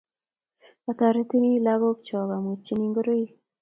[0.91, 3.29] Atareti lagok chok amwetchi ngoroik